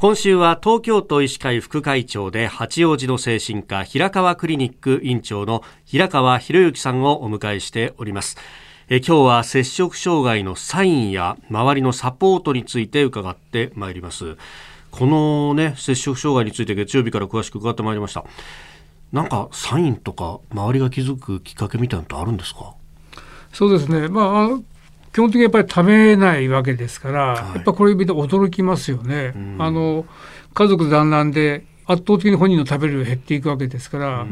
[0.00, 8.38] 今週は東京都医師会副会長で八王子の精神科平川クリニック院長の平川博之さんをお迎えしております。
[8.88, 14.38] え今日は摂食障害のサインや周りのサポートについて伺ってまいります。
[14.90, 18.24] このね摂食障害について月曜日から詳しく伺ってまいりました。
[19.12, 22.72] なんかサインとか周りが気づくきっかけみたいなのってあるんですか？
[23.52, 24.08] そうですね。
[24.08, 24.60] まあ
[25.12, 29.34] 基本的にやっぱり食べないわけですから、はい、やっぱこれ見て驚きますよね。
[29.58, 30.06] あの
[30.54, 34.26] 家族団らんで圧倒的に本人の食べる量減っていくわけですから、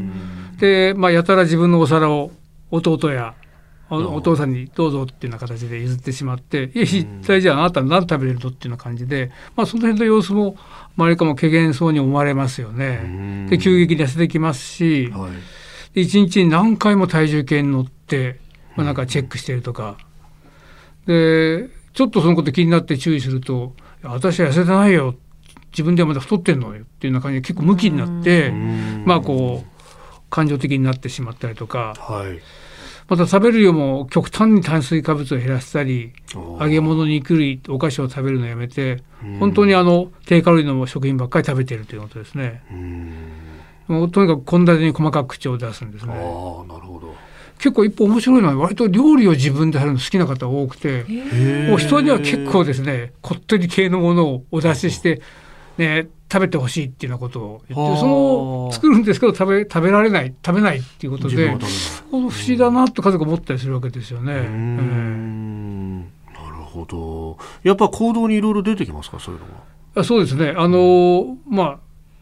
[0.59, 2.31] で、まあ、やたら自分のお皿を
[2.71, 3.35] 弟や
[3.91, 10.57] お父さんにどうぞっていうような形で譲ってしまって「いや一体じゃああなた何食べれるの?」っていうような感じで、まあ、その辺の様子も
[10.97, 13.47] 周りかも怪げそうに思われますよね。
[13.49, 15.29] で急激に痩せてきますし、は
[15.95, 18.41] い、1日に何回も体重計に乗って、
[18.77, 19.97] まあ、なんかチェックしてるとか。
[21.09, 25.17] でちょっとそのこと気になって注意すると「私は痩せてないよ」
[25.73, 26.83] 自分ではまだ太ってんのよ。
[26.83, 28.51] っていうような感じで結構ムキになって
[29.05, 32.41] まあこう感情的になってしまったりとか、はい、
[33.09, 39.03] また食べる量も極端に炭水化物を減らしたり揚げ物肉類お菓子を食べるのをやめて
[39.41, 42.63] 本当にあの低カロリーの食品ばっかり食べてるということですね。
[43.89, 46.13] もうとにかく献立に細かく口を出すんですね。
[46.13, 46.15] あ
[46.73, 47.13] なるほど。
[47.59, 51.05] 結構一歩面白いのは割と料理を自分でやるの好きな方多くて
[51.73, 55.21] お人には結構ですねこってり系のものをお出しして、
[55.77, 61.69] ね、食べてほしいっていうようなことを言ってその作るんですけど食べ食べられない食べないっていうことで不思
[62.47, 64.35] 議だなと家族思ったりするわけですよね。
[64.35, 64.43] な
[66.51, 67.39] るほど。
[67.65, 69.47] やっぱ行動にいろいろ出てきますかそういうの
[69.97, 70.05] は？
[70.05, 70.55] そうですね。
[70.57, 71.81] あのまあ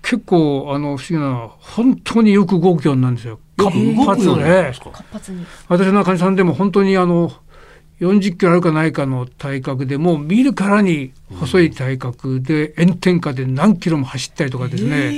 [0.08, 3.40] 結構あの不思議なのは本当によく動くようなんですよ。
[3.58, 4.72] 活発ね。
[5.68, 7.32] 私の中にさんでも本当にあの
[7.98, 15.10] 40キロあるかないかの体格でもう見るからに細い体格で炎天下で何キロも走ったりとかですね、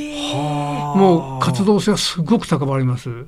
[0.96, 3.10] もう活動性はすごく高まります。
[3.10, 3.26] なる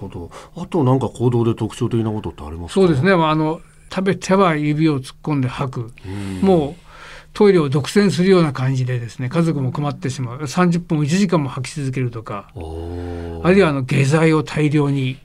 [0.00, 0.30] ほど。
[0.56, 3.12] あとなんか行動で特徴的なことってありますそうですね。
[3.12, 3.60] あの
[3.92, 5.92] 食べては指を突っ込んで吐く。
[6.40, 6.89] もう
[7.32, 10.40] トイレを独占するような感じでですね家族も困ってしまう。
[10.40, 15.18] 30分も1時間も吐き続けるとかあるいはあの下剤を大量に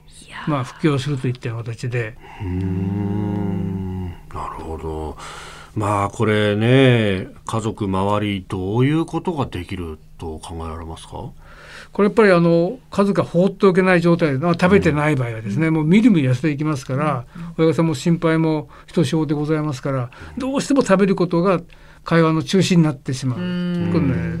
[0.46, 2.16] まあ布教するといったような形で。
[2.40, 4.06] うん。
[4.32, 5.16] なるほど。
[5.74, 11.32] まあこれね家族周りどういうことができると考えられますか？
[11.92, 21.60] これやっぱりあの数が放っておけない状態で食べてない場合はですね、うん、もうみるみる痩せていきますから、うん、親御さんも心配もひとしおでございますからどうしても食べることが
[22.06, 23.38] 会話の中心になってしまう。
[23.38, 23.42] う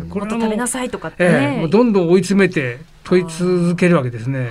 [0.08, 4.38] これ、ね、食べなさいとかって、ね、えー、どんどん追い詰めて問い続けるわけですね。
[4.40, 4.50] はい、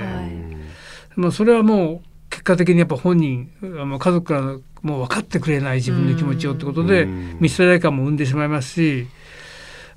[1.15, 4.41] まあそれはもう結果的にやっぱ本人家族から
[4.81, 9.07] もう分かってくれない自分の気持ちをってことで見捨てられ感も生んでしまいますし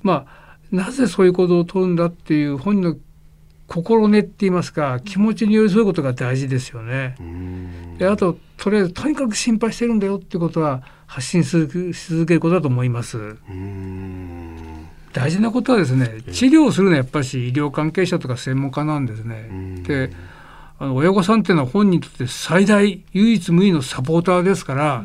[0.01, 2.95] まあなぜそういう行動を取るんだっていう本人の
[3.69, 7.15] 心根って言いますか気持ちに寄り添うことが大事ですよね。
[7.99, 13.37] であととりあえずとにかく心配してるんだよってことは発信し続けることだと思います。
[15.13, 19.83] 大事なことはですね治療をするのはやっぱり医療関係者とか専門家なんですね。
[19.83, 20.11] で
[20.79, 25.03] あの親御さんっていうのは本人にとって最大唯一無二のサポーターですから、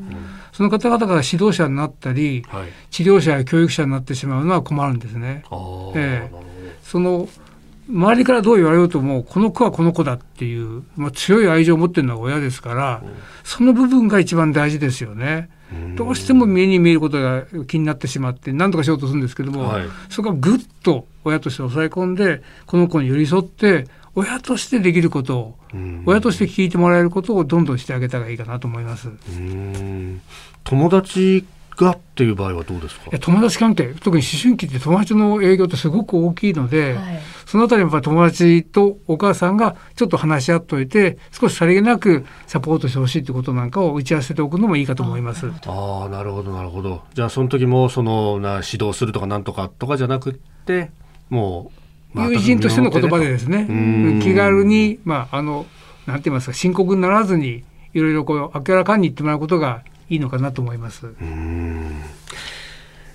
[0.53, 5.43] その方々が指導者になったり、はい、治療者や教育者になってしまうのは困るんですね。
[5.97, 6.43] えー、
[6.83, 7.29] その
[7.89, 13.03] 周りからどう言われようともこの子はこの子だっていう、まあ、強い愛情を持ってるのは親ですから、
[13.43, 15.51] その部分が一番大事ですよね。
[15.97, 25.59] どうしても目に見えることが気になってしまって何とかしようとするんですけども、はい、そこはぐっと親として抑え込んでこの子に寄り添って親としてできることを、
[26.07, 29.09] 親として聞いてもらえることをどんどんしてあげたらいいかなと思います。
[30.63, 31.45] 友達
[31.77, 33.19] がっていう場合はどうですか？
[33.19, 45.51] 友達関係特に思春期って友達の営業ってすごく大きいので、はい、そのあたりやっぱ友達とお母さんがちょっと話し合っといて少しさりげなくサポートしてほしいってことなんかを打ち合わせておくのもいいかと思います。
[45.67, 47.03] ああなるほどなるほど。
[47.15, 50.91] じゃあその時もそのな指導するとかなんとかとかじゃなくって
[51.29, 51.73] も
[52.15, 53.67] う友人としての言葉でですね
[54.23, 55.67] 気軽に、まあ、あの
[56.07, 61.07] なんて言いますか深刻にならずにいろいろこう明らかに言ってもらうことがいいのかなと思います。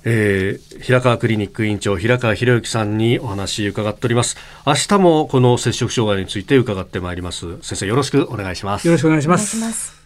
[0.05, 4.37] えー、平川クリニック院長平川博之さんにお話伺っております。
[4.65, 7.61] 明日もこの摂食障害について伺ってまいります。
[7.61, 8.87] 先生よろしくお願いします。
[8.87, 9.98] よろしくお願いします